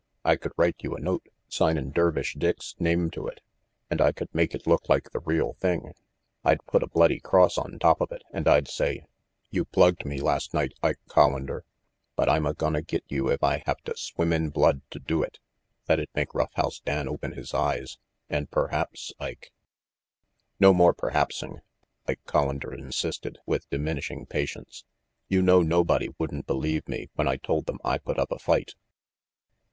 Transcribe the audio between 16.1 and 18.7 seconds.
make Rough House Dan open his eyes, and